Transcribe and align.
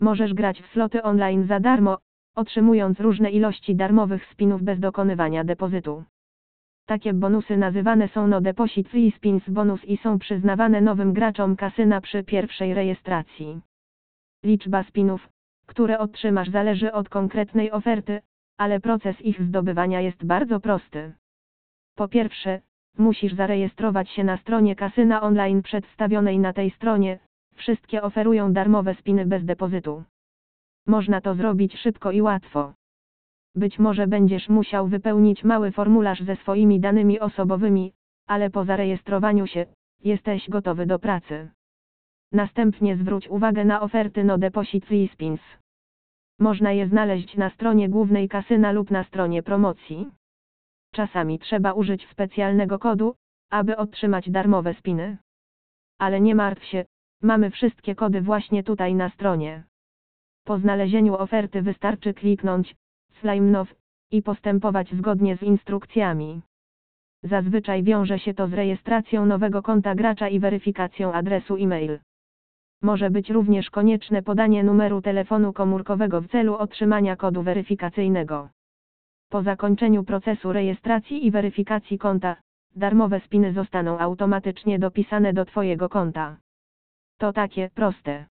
Możesz 0.00 0.34
grać 0.34 0.62
w 0.62 0.72
sloty 0.72 1.02
online 1.02 1.46
za 1.46 1.60
darmo, 1.60 1.98
otrzymując 2.36 3.00
różne 3.00 3.30
ilości 3.30 3.76
darmowych 3.76 4.26
spinów 4.32 4.62
bez 4.62 4.80
dokonywania 4.80 5.44
depozytu. 5.44 6.04
Takie 6.86 7.12
bonusy 7.12 7.56
nazywane 7.56 8.08
są 8.08 8.26
no 8.26 8.40
deposit 8.40 8.88
free 8.88 9.12
spins 9.12 9.48
bonus 9.48 9.84
i 9.84 9.96
są 9.96 10.18
przyznawane 10.18 10.80
nowym 10.80 11.12
graczom 11.12 11.56
kasyna 11.56 12.00
przy 12.00 12.24
pierwszej 12.24 12.74
rejestracji. 12.74 13.60
Liczba 14.44 14.82
spinów, 14.82 15.28
które 15.66 15.98
otrzymasz 15.98 16.48
zależy 16.48 16.92
od 16.92 17.08
konkretnej 17.08 17.70
oferty, 17.70 18.20
ale 18.58 18.80
proces 18.80 19.20
ich 19.20 19.42
zdobywania 19.42 20.00
jest 20.00 20.24
bardzo 20.24 20.60
prosty. 20.60 21.12
Po 21.96 22.08
pierwsze, 22.08 22.60
musisz 22.98 23.34
zarejestrować 23.34 24.10
się 24.10 24.24
na 24.24 24.36
stronie 24.36 24.76
kasyna 24.76 25.20
online 25.20 25.62
przedstawionej 25.62 26.38
na 26.38 26.52
tej 26.52 26.70
stronie, 26.70 27.18
wszystkie 27.54 28.02
oferują 28.02 28.52
darmowe 28.52 28.94
spiny 28.94 29.26
bez 29.26 29.44
depozytu. 29.44 30.04
Można 30.86 31.20
to 31.20 31.34
zrobić 31.34 31.76
szybko 31.76 32.10
i 32.10 32.22
łatwo. 32.22 32.72
Być 33.54 33.78
może 33.78 34.06
będziesz 34.06 34.48
musiał 34.48 34.88
wypełnić 34.88 35.44
mały 35.44 35.70
formularz 35.72 36.20
ze 36.22 36.36
swoimi 36.36 36.80
danymi 36.80 37.20
osobowymi, 37.20 37.92
ale 38.26 38.50
po 38.50 38.64
zarejestrowaniu 38.64 39.46
się, 39.46 39.66
jesteś 40.04 40.48
gotowy 40.48 40.86
do 40.86 40.98
pracy. 40.98 41.50
Następnie 42.32 42.96
zwróć 42.96 43.28
uwagę 43.28 43.64
na 43.64 43.80
oferty 43.80 44.24
No 44.24 44.38
Deposit 44.38 44.84
Spins. 45.12 45.40
Można 46.38 46.72
je 46.72 46.88
znaleźć 46.88 47.36
na 47.36 47.50
stronie 47.50 47.88
głównej 47.88 48.28
kasyna 48.28 48.72
lub 48.72 48.90
na 48.90 49.04
stronie 49.04 49.42
promocji. 49.42 50.10
Czasami 50.92 51.38
trzeba 51.38 51.72
użyć 51.72 52.08
specjalnego 52.08 52.78
kodu, 52.78 53.14
aby 53.50 53.76
otrzymać 53.76 54.30
darmowe 54.30 54.74
spiny. 54.74 55.18
Ale 55.98 56.20
nie 56.20 56.34
martw 56.34 56.64
się, 56.64 56.84
mamy 57.22 57.50
wszystkie 57.50 57.94
kody 57.94 58.20
właśnie 58.20 58.62
tutaj 58.62 58.94
na 58.94 59.10
stronie. 59.10 59.62
Po 60.44 60.58
znalezieniu 60.58 61.14
oferty 61.14 61.62
wystarczy 61.62 62.14
kliknąć 62.14 62.76
Slime 63.20 63.50
Now 63.50 63.68
i 64.10 64.22
postępować 64.22 64.94
zgodnie 64.94 65.36
z 65.36 65.42
instrukcjami. 65.42 66.42
Zazwyczaj 67.22 67.82
wiąże 67.82 68.18
się 68.18 68.34
to 68.34 68.48
z 68.48 68.52
rejestracją 68.52 69.26
nowego 69.26 69.62
konta 69.62 69.94
gracza 69.94 70.28
i 70.28 70.38
weryfikacją 70.40 71.12
adresu 71.12 71.56
e-mail. 71.56 71.98
Może 72.82 73.10
być 73.10 73.30
również 73.30 73.70
konieczne 73.70 74.22
podanie 74.22 74.64
numeru 74.64 75.02
telefonu 75.02 75.52
komórkowego 75.52 76.20
w 76.20 76.28
celu 76.28 76.54
otrzymania 76.54 77.16
kodu 77.16 77.42
weryfikacyjnego. 77.42 78.48
Po 79.30 79.42
zakończeniu 79.42 80.04
procesu 80.04 80.52
rejestracji 80.52 81.26
i 81.26 81.30
weryfikacji 81.30 81.98
konta, 81.98 82.36
darmowe 82.76 83.20
spiny 83.20 83.52
zostaną 83.52 83.98
automatycznie 83.98 84.78
dopisane 84.78 85.32
do 85.32 85.44
Twojego 85.44 85.88
konta. 85.88 86.36
To 87.20 87.32
takie 87.32 87.70
proste. 87.74 88.29